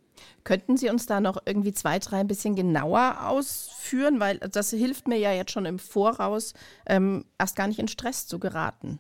Könnten 0.45 0.77
Sie 0.77 0.89
uns 0.89 1.07
da 1.07 1.21
noch 1.21 1.39
irgendwie 1.47 1.73
zwei, 1.73 1.99
drei 1.99 2.21
ein 2.21 2.27
bisschen 2.27 2.57
genauer 2.57 3.29
ausführen? 3.29 4.21
Weil 4.21 4.39
das 4.39 4.71
hilft 4.71 5.09
mir 5.09 5.19
ja 5.19 5.33
jetzt 5.33 5.53
schon 5.53 5.67
im 5.67 5.79
Voraus, 5.79 6.55
ähm, 6.87 7.25
erst 7.39 7.57
gar 7.57 7.69
nicht 7.69 7.79
in 7.79 7.89
Stress 7.89 8.27
zu 8.27 8.39
geraten. 8.39 8.99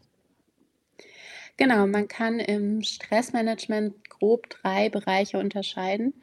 Genau, 1.56 1.86
man 1.86 2.08
kann 2.08 2.40
im 2.40 2.82
Stressmanagement 2.82 4.08
grob 4.08 4.48
drei 4.48 4.88
Bereiche 4.88 5.38
unterscheiden. 5.38 6.14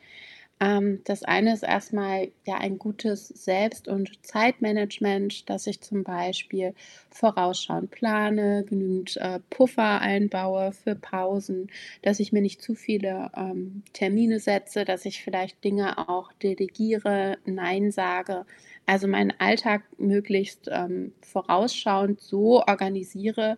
Ähm, 0.61 1.01
das 1.05 1.23
eine 1.23 1.53
ist 1.53 1.63
erstmal 1.63 2.31
ja 2.45 2.55
ein 2.57 2.77
gutes 2.79 3.29
Selbst- 3.29 3.87
und 3.87 4.25
Zeitmanagement, 4.25 5.49
dass 5.49 5.67
ich 5.67 5.79
zum 5.81 6.03
Beispiel 6.03 6.73
vorausschauend 7.11 7.91
plane, 7.91 8.65
genügend 8.67 9.15
äh, 9.17 9.39
Puffer 9.49 10.01
einbaue 10.01 10.73
für 10.73 10.95
Pausen, 10.95 11.69
dass 12.01 12.19
ich 12.19 12.33
mir 12.33 12.41
nicht 12.41 12.61
zu 12.61 12.75
viele 12.75 13.31
ähm, 13.37 13.83
Termine 13.93 14.39
setze, 14.39 14.83
dass 14.83 15.05
ich 15.05 15.23
vielleicht 15.23 15.63
Dinge 15.63 16.09
auch 16.09 16.33
delegiere, 16.33 17.37
Nein 17.45 17.91
sage. 17.91 18.45
Also 18.85 19.07
meinen 19.07 19.33
Alltag 19.39 19.83
möglichst 19.97 20.67
ähm, 20.71 21.13
vorausschauend 21.21 22.19
so 22.19 22.63
organisiere, 22.65 23.57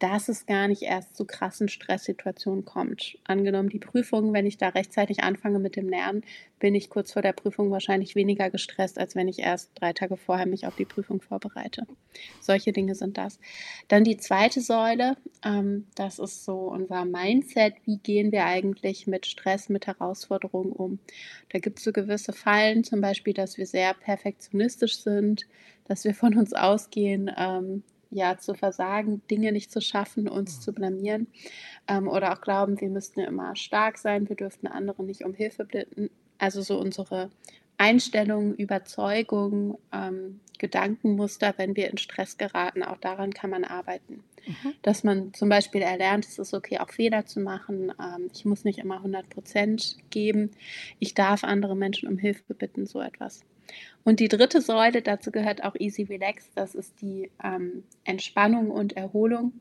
dass 0.00 0.30
es 0.30 0.46
gar 0.46 0.66
nicht 0.66 0.82
erst 0.82 1.14
zu 1.14 1.26
krassen 1.26 1.68
Stresssituationen 1.68 2.64
kommt. 2.64 3.18
Angenommen 3.24 3.68
die 3.68 3.78
Prüfung, 3.78 4.32
wenn 4.32 4.46
ich 4.46 4.56
da 4.56 4.70
rechtzeitig 4.70 5.22
anfange 5.22 5.58
mit 5.58 5.76
dem 5.76 5.90
Lernen, 5.90 6.22
bin 6.58 6.74
ich 6.74 6.88
kurz 6.88 7.12
vor 7.12 7.20
der 7.20 7.34
Prüfung 7.34 7.70
wahrscheinlich 7.70 8.14
weniger 8.14 8.50
gestresst, 8.50 8.98
als 8.98 9.14
wenn 9.14 9.28
ich 9.28 9.40
erst 9.40 9.70
drei 9.74 9.92
Tage 9.92 10.16
vorher 10.16 10.46
mich 10.46 10.66
auf 10.66 10.74
die 10.74 10.86
Prüfung 10.86 11.20
vorbereite. 11.20 11.86
Solche 12.40 12.72
Dinge 12.72 12.94
sind 12.94 13.18
das. 13.18 13.38
Dann 13.88 14.02
die 14.02 14.16
zweite 14.16 14.62
Säule, 14.62 15.16
ähm, 15.44 15.86
das 15.94 16.18
ist 16.18 16.44
so 16.46 16.70
unser 16.70 17.04
Mindset. 17.04 17.74
Wie 17.84 17.98
gehen 17.98 18.32
wir 18.32 18.46
eigentlich 18.46 19.06
mit 19.06 19.26
Stress, 19.26 19.68
mit 19.68 19.86
Herausforderungen 19.86 20.72
um? 20.72 20.98
Da 21.50 21.58
gibt 21.58 21.78
es 21.78 21.84
so 21.84 21.92
gewisse 21.92 22.32
Fallen, 22.32 22.84
zum 22.84 23.02
Beispiel, 23.02 23.34
dass 23.34 23.58
wir 23.58 23.66
sehr 23.66 23.92
perfektionistisch 23.92 24.98
sind, 24.98 25.46
dass 25.84 26.04
wir 26.04 26.14
von 26.14 26.38
uns 26.38 26.54
ausgehen, 26.54 27.30
ähm, 27.36 27.82
ja, 28.10 28.38
zu 28.38 28.54
versagen, 28.54 29.22
Dinge 29.30 29.52
nicht 29.52 29.70
zu 29.70 29.80
schaffen, 29.80 30.28
uns 30.28 30.58
mhm. 30.58 30.60
zu 30.62 30.72
blamieren 30.72 31.26
ähm, 31.88 32.08
oder 32.08 32.32
auch 32.32 32.40
glauben, 32.40 32.80
wir 32.80 32.88
müssten 32.88 33.20
immer 33.20 33.56
stark 33.56 33.98
sein, 33.98 34.28
wir 34.28 34.36
dürften 34.36 34.66
andere 34.66 35.04
nicht 35.04 35.24
um 35.24 35.34
Hilfe 35.34 35.64
bitten. 35.64 36.10
Also 36.38 36.62
so 36.62 36.78
unsere 36.78 37.30
Einstellungen, 37.80 38.54
Überzeugungen, 38.56 39.78
ähm, 39.90 40.40
Gedankenmuster, 40.58 41.54
wenn 41.56 41.76
wir 41.76 41.90
in 41.90 41.96
Stress 41.96 42.36
geraten, 42.36 42.82
auch 42.82 42.98
daran 42.98 43.32
kann 43.32 43.48
man 43.48 43.64
arbeiten. 43.64 44.22
Mhm. 44.46 44.74
Dass 44.82 45.02
man 45.02 45.32
zum 45.32 45.48
Beispiel 45.48 45.80
erlernt, 45.80 46.26
es 46.26 46.38
ist 46.38 46.52
okay, 46.52 46.78
auch 46.78 46.90
Fehler 46.90 47.24
zu 47.24 47.40
machen. 47.40 47.90
Ähm, 47.98 48.30
ich 48.34 48.44
muss 48.44 48.64
nicht 48.64 48.80
immer 48.80 48.96
100 48.96 49.30
Prozent 49.30 49.96
geben. 50.10 50.50
Ich 50.98 51.14
darf 51.14 51.42
andere 51.42 51.74
Menschen 51.74 52.06
um 52.06 52.18
Hilfe 52.18 52.52
bitten, 52.52 52.84
so 52.84 53.00
etwas. 53.00 53.40
Und 54.04 54.20
die 54.20 54.28
dritte 54.28 54.60
Säule, 54.60 55.00
dazu 55.00 55.30
gehört 55.30 55.64
auch 55.64 55.74
Easy 55.74 56.02
Relax, 56.02 56.50
das 56.54 56.74
ist 56.74 57.00
die 57.00 57.30
ähm, 57.42 57.84
Entspannung 58.04 58.70
und 58.70 58.94
Erholung. 58.94 59.54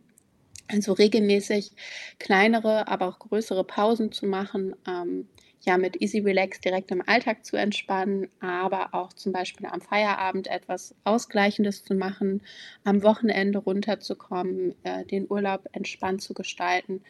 Also 0.68 0.92
regelmäßig 0.92 1.72
kleinere, 2.20 2.90
aber 2.90 3.08
auch 3.08 3.20
größere 3.20 3.64
Pausen 3.64 4.12
zu 4.12 4.26
machen, 4.26 4.76
ähm, 4.86 5.28
ja, 5.62 5.78
mit 5.78 6.02
Easy 6.02 6.20
Relax 6.20 6.62
direkt 6.62 6.92
im 6.92 7.04
Alltag 7.06 7.46
zu 7.46 7.58
entspannen, 7.58 8.30
aber 8.40 8.94
auch 8.94 9.12
zum 9.14 9.34
Beispiel 9.34 9.68
am 9.68 9.82
Feierabend 9.82 10.48
etwas 10.48 10.96
Ausgleichendes 11.04 11.84
zu 11.84 11.96
machen, 11.96 12.42
am 12.84 13.04
Wochenende 13.04 13.60
runterzukommen, 13.60 14.76
äh, 14.84 15.06
den 15.06 15.28
Urlaub 15.30 15.68
entspannt 15.74 16.22
zu 16.22 16.34
gestalten. 16.34 17.02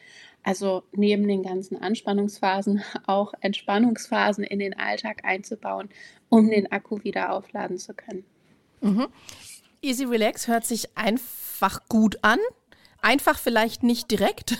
Also 0.42 0.82
neben 0.92 1.28
den 1.28 1.42
ganzen 1.42 1.80
Anspannungsphasen 1.80 2.82
auch 3.06 3.34
Entspannungsphasen 3.40 4.42
in 4.42 4.58
den 4.58 4.76
Alltag 4.76 5.24
einzubauen, 5.24 5.88
um 6.28 6.50
den 6.50 6.70
Akku 6.72 7.04
wieder 7.04 7.32
aufladen 7.32 7.78
zu 7.78 7.94
können. 7.94 8.24
Mhm. 8.80 9.08
Easy 9.82 10.04
Relax 10.04 10.48
hört 10.48 10.66
sich 10.66 10.96
einfach 10.96 11.88
gut 11.88 12.18
an. 12.22 12.38
Einfach 13.02 13.38
vielleicht 13.38 13.82
nicht 13.82 14.10
direkt, 14.10 14.58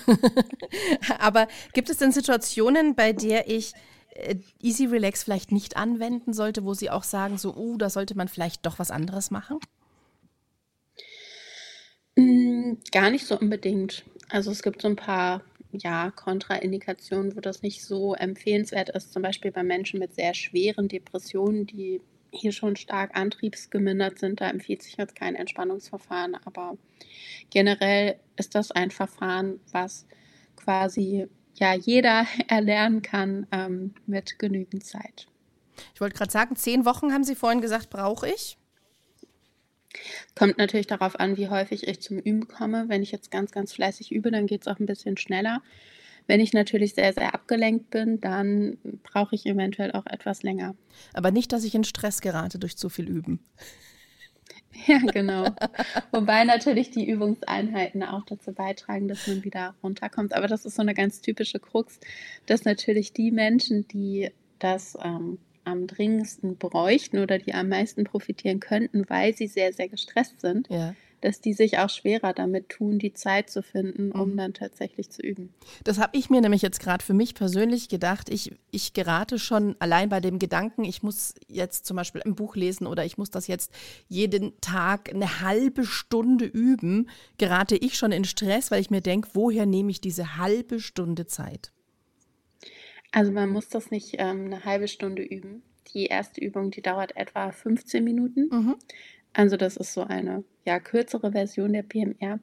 aber 1.19 1.49
gibt 1.73 1.91
es 1.91 1.99
denn 1.99 2.13
Situationen, 2.13 2.95
bei 2.95 3.13
der 3.13 3.49
ich 3.49 3.73
äh, 4.11 4.37
Easy 4.61 4.87
Relax 4.87 5.25
vielleicht 5.25 5.53
nicht 5.53 5.77
anwenden 5.77 6.33
sollte, 6.33 6.65
wo 6.65 6.75
Sie 6.75 6.91
auch 6.91 7.05
sagen, 7.05 7.39
so, 7.39 7.55
uh, 7.55 7.77
da 7.77 7.91
sollte 7.91 8.17
man 8.17 8.29
vielleicht 8.29 8.65
doch 8.67 8.79
was 8.79 8.91
anderes 8.91 9.31
machen? 9.31 9.59
Mm, 12.17 12.75
gar 12.93 13.11
nicht 13.11 13.27
so 13.27 13.39
unbedingt. 13.39 14.05
Also 14.29 14.51
es 14.51 14.63
gibt 14.63 14.83
so 14.83 14.89
ein 14.89 14.97
paar 14.97 15.43
ja, 15.73 16.11
Kontraindikationen, 16.11 17.37
wo 17.37 17.41
das 17.41 17.63
nicht 17.63 17.85
so 17.85 18.15
empfehlenswert 18.15 18.91
ist, 18.91 19.13
zum 19.13 19.23
Beispiel 19.23 19.53
bei 19.53 19.63
Menschen 19.63 20.01
mit 20.01 20.15
sehr 20.15 20.35
schweren 20.35 20.89
Depressionen, 20.89 21.67
die 21.67 22.01
hier 22.33 22.53
schon 22.53 22.77
stark 22.77 23.17
antriebsgemindert 23.17 24.19
sind. 24.19 24.41
Da 24.41 24.49
empfiehlt 24.49 24.83
sich 24.83 24.97
jetzt 24.97 25.17
kein 25.17 25.35
Entspannungsverfahren, 25.35 26.37
aber 26.45 26.77
generell 27.51 28.17
ist 28.37 28.55
das 28.55 28.71
ein 28.71 28.91
Verfahren, 28.91 29.61
was 29.73 30.07
quasi 30.57 31.29
ja 31.55 31.75
jeder 31.75 32.27
erlernen 32.49 33.03
kann 33.03 33.47
ähm, 33.53 33.95
mit 34.07 34.39
genügend 34.39 34.85
Zeit. 34.85 35.27
Ich 35.95 36.01
wollte 36.01 36.17
gerade 36.17 36.33
sagen, 36.33 36.57
zehn 36.57 36.85
Wochen 36.85 37.13
haben 37.13 37.25
Sie 37.25 37.35
vorhin 37.35 37.61
gesagt, 37.61 37.91
brauche 37.91 38.29
ich? 38.29 38.59
Kommt 40.37 40.59
natürlich 40.59 40.87
darauf 40.87 41.19
an, 41.19 41.37
wie 41.37 41.49
häufig 41.49 41.89
ich 41.89 42.01
zum 42.01 42.19
Üben 42.19 42.47
komme. 42.47 42.89
Wenn 42.89 43.03
ich 43.03 43.11
jetzt 43.11 43.31
ganz, 43.31 43.51
ganz 43.51 43.73
fleißig 43.73 44.13
übe, 44.13 44.31
dann 44.31 44.47
geht 44.47 44.63
es 44.63 44.69
auch 44.69 44.79
ein 44.79 44.87
bisschen 44.87 45.17
schneller. 45.17 45.63
Wenn 46.27 46.41
ich 46.41 46.53
natürlich 46.53 46.95
sehr, 46.95 47.12
sehr 47.12 47.35
abgelenkt 47.35 47.91
bin, 47.91 48.21
dann 48.21 48.79
brauche 49.03 49.35
ich 49.35 49.47
eventuell 49.47 49.93
auch 49.93 50.07
etwas 50.07 50.43
länger. 50.43 50.75
Aber 51.12 51.31
nicht, 51.31 51.53
dass 51.53 51.65
ich 51.65 51.75
in 51.75 51.85
Stress 51.85 52.21
gerate 52.21 52.59
durch 52.59 52.77
zu 52.77 52.89
viel 52.89 53.09
Üben. 53.09 53.41
Ja, 54.87 54.99
genau. 54.99 55.47
Wobei 56.12 56.45
natürlich 56.45 56.91
die 56.91 57.09
Übungseinheiten 57.11 58.03
auch 58.03 58.25
dazu 58.25 58.53
beitragen, 58.53 59.09
dass 59.09 59.27
man 59.27 59.45
wieder 59.45 59.75
runterkommt. 59.83 60.33
Aber 60.33 60.47
das 60.47 60.65
ist 60.65 60.77
so 60.77 60.83
eine 60.83 60.95
ganz 60.95 61.21
typische 61.21 61.59
Krux, 61.59 61.99
dass 62.47 62.65
natürlich 62.65 63.12
die 63.12 63.31
Menschen, 63.31 63.87
die 63.89 64.31
das 64.59 64.97
ähm, 65.03 65.39
am 65.65 65.87
dringendsten 65.87 66.57
bräuchten 66.57 67.19
oder 67.19 67.39
die 67.39 67.55
am 67.55 67.69
meisten 67.69 68.05
profitieren 68.05 68.61
könnten, 68.61 69.09
weil 69.09 69.37
sie 69.37 69.47
sehr, 69.47 69.73
sehr 69.73 69.89
gestresst 69.89 70.41
sind, 70.41 70.69
ja. 70.71 70.95
Dass 71.21 71.41
die 71.41 71.53
sich 71.53 71.79
auch 71.79 71.91
schwerer 71.91 72.33
damit 72.33 72.69
tun, 72.69 72.99
die 72.99 73.12
Zeit 73.12 73.50
zu 73.50 73.62
finden, 73.62 74.12
um 74.12 74.33
mhm. 74.33 74.37
dann 74.37 74.55
tatsächlich 74.55 75.11
zu 75.11 75.23
üben. 75.23 75.53
Das 75.85 75.99
habe 75.99 76.17
ich 76.17 76.31
mir 76.31 76.41
nämlich 76.41 76.62
jetzt 76.62 76.81
gerade 76.81 77.05
für 77.05 77.15
mich 77.15 77.35
persönlich 77.35 77.89
gedacht. 77.89 78.29
Ich, 78.31 78.53
ich 78.71 78.93
gerate 78.93 79.39
schon 79.39 79.77
allein 79.79 80.09
bei 80.09 80.21
dem 80.21 80.39
Gedanken, 80.39 80.85
ich 80.85 81.03
muss 81.03 81.35
jetzt 81.49 81.87
zum 81.87 81.97
Beispiel 81.97 82.23
ein 82.25 82.35
Buch 82.35 82.57
lesen 82.57 82.87
oder 82.87 83.05
ich 83.05 83.19
muss 83.19 83.31
das 83.31 83.47
jetzt 83.47 83.73
jeden 84.09 84.59
Tag 84.61 85.11
eine 85.12 85.41
halbe 85.41 85.85
Stunde 85.85 86.47
üben, 86.47 87.09
gerate 87.39 87.77
ich 87.77 87.97
schon 87.97 88.12
in 88.12 88.25
Stress, 88.25 88.71
weil 88.71 88.81
ich 88.81 88.91
mir 88.91 89.03
denke, 89.03 89.29
woher 89.35 89.67
nehme 89.67 89.91
ich 89.91 90.00
diese 90.00 90.37
halbe 90.39 90.81
Stunde 90.81 91.27
Zeit? 91.27 91.73
Also 93.12 93.33
man 93.33 93.50
muss 93.50 93.69
das 93.69 93.91
nicht 93.91 94.15
ähm, 94.19 94.47
eine 94.47 94.65
halbe 94.65 94.89
Stunde 94.89 95.23
üben. 95.23 95.62
Die 95.95 96.07
erste 96.07 96.41
Übung, 96.41 96.71
die 96.71 96.83
dauert 96.83 97.17
etwa 97.17 97.50
15 97.50 98.05
Minuten. 98.05 98.49
Mhm. 98.50 98.77
Also 99.33 99.57
das 99.57 99.77
ist 99.77 99.93
so 99.93 100.03
eine 100.03 100.45
ja, 100.71 100.79
kürzere 100.79 101.33
Version 101.33 101.73
der 101.73 101.83
PMR. 101.83 102.39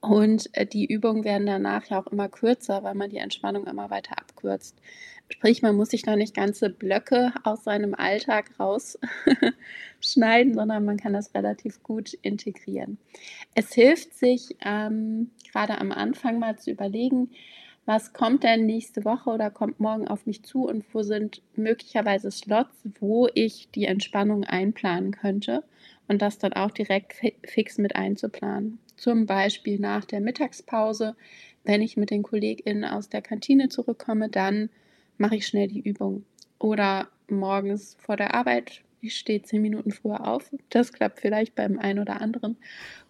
Und 0.00 0.50
äh, 0.54 0.66
die 0.66 0.84
Übungen 0.84 1.22
werden 1.22 1.46
danach 1.46 1.86
ja 1.86 2.02
auch 2.02 2.08
immer 2.08 2.28
kürzer, 2.28 2.82
weil 2.82 2.94
man 2.94 3.10
die 3.10 3.18
Entspannung 3.18 3.66
immer 3.68 3.88
weiter 3.88 4.18
abkürzt. 4.18 4.76
Sprich, 5.28 5.62
man 5.62 5.76
muss 5.76 5.90
sich 5.90 6.04
noch 6.04 6.16
nicht 6.16 6.34
ganze 6.34 6.70
Blöcke 6.70 7.32
aus 7.44 7.62
seinem 7.62 7.94
Alltag 7.94 8.50
rausschneiden, 8.58 10.54
sondern 10.54 10.84
man 10.84 10.96
kann 10.96 11.12
das 11.12 11.32
relativ 11.34 11.82
gut 11.84 12.14
integrieren. 12.14 12.98
Es 13.54 13.72
hilft 13.72 14.14
sich 14.14 14.56
ähm, 14.64 15.30
gerade 15.50 15.78
am 15.78 15.92
Anfang 15.92 16.40
mal 16.40 16.58
zu 16.58 16.72
überlegen, 16.72 17.30
was 17.86 18.12
kommt 18.12 18.42
denn 18.42 18.66
nächste 18.66 19.04
Woche 19.04 19.30
oder 19.30 19.50
kommt 19.50 19.78
morgen 19.80 20.08
auf 20.08 20.26
mich 20.26 20.42
zu 20.42 20.66
und 20.66 20.84
wo 20.92 21.02
sind 21.02 21.42
möglicherweise 21.54 22.30
Slots, 22.30 22.74
wo 22.98 23.28
ich 23.34 23.70
die 23.70 23.86
Entspannung 23.86 24.44
einplanen 24.44 25.12
könnte 25.12 25.62
und 26.12 26.20
das 26.20 26.38
dann 26.38 26.52
auch 26.52 26.70
direkt 26.70 27.14
fix 27.44 27.78
mit 27.78 27.96
einzuplanen. 27.96 28.78
Zum 28.96 29.26
Beispiel 29.26 29.78
nach 29.78 30.04
der 30.04 30.20
Mittagspause, 30.20 31.16
wenn 31.64 31.80
ich 31.80 31.96
mit 31.96 32.10
den 32.10 32.22
KollegInnen 32.22 32.84
aus 32.84 33.08
der 33.08 33.22
Kantine 33.22 33.68
zurückkomme, 33.68 34.28
dann 34.28 34.68
mache 35.16 35.36
ich 35.36 35.46
schnell 35.46 35.68
die 35.68 35.80
Übung. 35.80 36.24
Oder 36.58 37.08
morgens 37.28 37.96
vor 37.98 38.16
der 38.16 38.34
Arbeit 38.34 38.82
ich 39.04 39.16
stehe 39.16 39.42
zehn 39.42 39.60
Minuten 39.60 39.90
früher 39.90 40.28
auf. 40.28 40.48
Das 40.68 40.92
klappt 40.92 41.20
vielleicht 41.20 41.56
beim 41.56 41.78
einen 41.80 41.98
oder 41.98 42.20
anderen. 42.20 42.56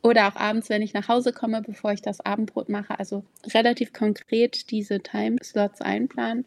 Oder 0.01 0.27
auch 0.29 0.37
abends, 0.37 0.71
wenn 0.71 0.81
ich 0.81 0.95
nach 0.95 1.09
Hause 1.09 1.35
komme, 1.35 1.61
bevor 1.61 1.93
ich 1.93 2.01
das 2.01 2.21
Abendbrot 2.21 2.71
mache. 2.71 2.99
Also 2.99 3.25
relativ 3.53 3.93
konkret 3.93 4.71
diese 4.71 5.01
Timeslots 5.01 5.83
einplanen. 5.83 6.47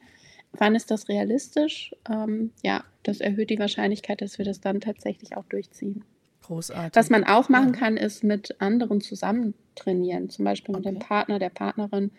Wann 0.53 0.73
ist 0.73 0.89
das 0.89 1.09
realistisch? 1.09 1.93
Ähm, 2.09 2.53
ja, 2.63 2.83
das 3.03 3.19
erhöht 3.19 3.51
die 3.51 3.59
Wahrscheinlichkeit, 3.59 4.21
dass 4.21 4.39
wir 4.39 4.45
das 4.45 4.61
dann 4.61 4.81
tatsächlich 4.81 5.37
auch 5.37 5.45
durchziehen. 5.45 6.03
Großartig. 6.45 6.95
Was 6.95 7.09
man 7.09 7.23
auch 7.23 7.49
machen 7.49 7.71
kann, 7.71 7.97
ist 7.97 8.23
mit 8.23 8.61
anderen 8.61 9.01
zusammen 9.01 9.55
trainieren. 9.73 10.29
Zum 10.29 10.45
Beispiel 10.45 10.75
mit 10.75 10.85
okay. 10.85 10.95
dem 10.95 10.99
Partner, 10.99 11.39
der 11.39 11.49
Partnerin 11.49 12.11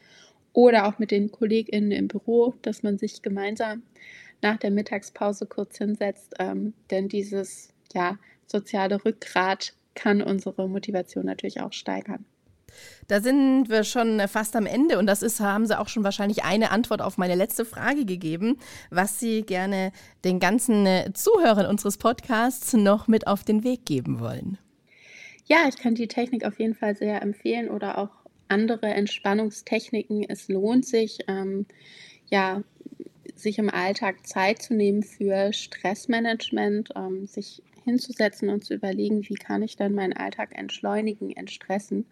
oder 0.53 0.87
auch 0.89 0.99
mit 0.99 1.11
den 1.11 1.31
KollegInnen 1.31 1.93
im 1.93 2.09
Büro, 2.09 2.55
dass 2.63 2.83
man 2.83 2.99
sich 2.99 3.23
gemeinsam 3.23 3.83
nach 4.43 4.57
der 4.57 4.71
Mittagspause 4.73 5.47
kurz 5.47 5.79
hinsetzt. 5.79 6.35
Ähm, 6.41 6.73
denn 6.91 7.09
dieses 7.09 7.73
ja, 7.95 8.19
soziale 8.47 9.05
Rückgrat 9.05 9.75
kann 9.95 10.23
unsere 10.23 10.69
Motivation 10.69 11.27
natürlich 11.27 11.61
auch 11.61 11.73
steigern. 11.73 12.25
Da 13.09 13.21
sind 13.21 13.69
wir 13.69 13.85
schon 13.85 14.21
fast 14.29 14.57
am 14.57 14.67
Ende 14.67 14.99
und 14.99 15.07
das 15.07 15.23
ist, 15.23 15.41
haben 15.41 15.67
Sie 15.67 15.79
auch 15.79 15.89
schon 15.89 16.05
wahrscheinlich 16.05 16.45
eine 16.45 16.71
Antwort 16.71 17.01
auf 17.01 17.19
meine 17.19 17.35
letzte 17.35 17.65
Frage 17.65 18.05
gegeben, 18.05 18.59
was 18.91 19.21
Sie 19.21 19.43
gerne 19.43 19.93
den 20.25 20.41
ganzen 20.41 20.87
äh, 20.87 21.13
Zuhörern 21.15 21.67
unseres 21.67 21.99
Podcasts 21.99 22.73
noch 22.73 23.07
mit 23.07 23.27
auf 23.27 23.45
den 23.45 23.65
Weg 23.65 23.87
geben 23.87 24.21
wollen. 24.21 24.59
Ja, 25.47 25.69
ich 25.69 25.77
kann 25.77 25.95
die 25.95 26.09
Technik 26.09 26.45
auf 26.45 26.59
jeden 26.59 26.75
Fall 26.75 26.97
sehr 26.97 27.23
empfehlen 27.23 27.71
oder 27.71 27.99
auch 27.99 28.11
andere 28.49 28.87
Entspannungstechniken. 28.87 30.25
Es 30.29 30.49
lohnt 30.49 30.85
sich, 30.85 31.19
ähm, 31.29 31.67
ja, 32.29 32.63
sich 33.37 33.59
im 33.59 33.71
Alltag 33.71 34.27
Zeit 34.27 34.63
zu 34.63 34.75
nehmen 34.75 35.03
für 35.03 35.53
Stressmanagement, 35.53 36.91
ähm, 36.97 37.27
sich 37.27 37.63
hinzusetzen 37.85 38.49
und 38.49 38.65
zu 38.65 38.75
überlegen, 38.75 39.23
wie 39.29 39.35
kann 39.35 39.63
ich 39.63 39.77
dann 39.77 39.95
meinen 39.95 40.15
Alltag 40.15 40.59
entschleunigen, 40.59 41.31
entstressen. 41.37 42.07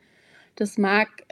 Das 0.57 0.79
mag 0.79 1.25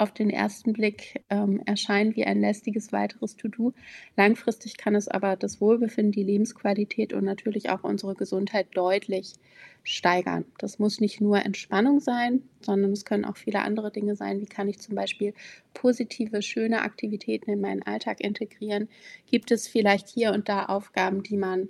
auf 0.00 0.12
den 0.12 0.30
ersten 0.30 0.72
Blick 0.72 1.22
ähm, 1.28 1.60
erscheinen 1.66 2.16
wie 2.16 2.24
ein 2.24 2.40
lästiges 2.40 2.90
weiteres 2.90 3.36
To-Do. 3.36 3.74
Langfristig 4.16 4.78
kann 4.78 4.94
es 4.94 5.08
aber 5.08 5.36
das 5.36 5.60
Wohlbefinden, 5.60 6.12
die 6.12 6.22
Lebensqualität 6.22 7.12
und 7.12 7.24
natürlich 7.24 7.68
auch 7.68 7.84
unsere 7.84 8.14
Gesundheit 8.14 8.68
deutlich 8.72 9.34
steigern. 9.82 10.46
Das 10.58 10.78
muss 10.78 11.00
nicht 11.00 11.20
nur 11.20 11.44
Entspannung 11.44 12.00
sein, 12.00 12.42
sondern 12.62 12.92
es 12.92 13.04
können 13.04 13.26
auch 13.26 13.36
viele 13.36 13.60
andere 13.60 13.90
Dinge 13.90 14.16
sein. 14.16 14.40
Wie 14.40 14.46
kann 14.46 14.68
ich 14.68 14.78
zum 14.78 14.94
Beispiel 14.94 15.34
positive, 15.74 16.40
schöne 16.40 16.80
Aktivitäten 16.80 17.50
in 17.50 17.60
meinen 17.60 17.82
Alltag 17.82 18.20
integrieren? 18.20 18.88
Gibt 19.26 19.50
es 19.50 19.68
vielleicht 19.68 20.08
hier 20.08 20.32
und 20.32 20.48
da 20.48 20.64
Aufgaben, 20.66 21.22
die 21.22 21.36
man 21.36 21.68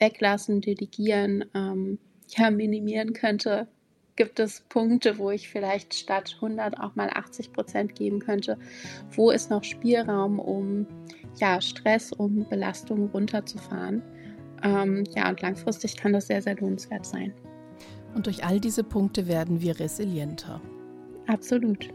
weglassen, 0.00 0.60
delegieren, 0.60 1.44
ähm, 1.54 1.98
ja, 2.28 2.50
minimieren 2.50 3.12
könnte? 3.12 3.68
Gibt 4.18 4.40
es 4.40 4.62
Punkte, 4.62 5.16
wo 5.18 5.30
ich 5.30 5.48
vielleicht 5.48 5.94
statt 5.94 6.34
100 6.42 6.80
auch 6.80 6.96
mal 6.96 7.08
80 7.08 7.52
Prozent 7.52 7.94
geben 7.94 8.18
könnte? 8.18 8.58
Wo 9.12 9.30
ist 9.30 9.48
noch 9.48 9.62
Spielraum, 9.62 10.40
um 10.40 10.88
ja, 11.36 11.60
Stress, 11.60 12.10
um 12.12 12.44
Belastung 12.48 13.10
runterzufahren? 13.10 14.02
Ähm, 14.64 15.04
ja, 15.14 15.28
und 15.28 15.40
langfristig 15.40 15.96
kann 15.96 16.14
das 16.14 16.26
sehr, 16.26 16.42
sehr 16.42 16.56
lohnenswert 16.56 17.06
sein. 17.06 17.32
Und 18.16 18.26
durch 18.26 18.44
all 18.44 18.58
diese 18.58 18.82
Punkte 18.82 19.28
werden 19.28 19.60
wir 19.60 19.78
resilienter. 19.78 20.60
Absolut. 21.28 21.88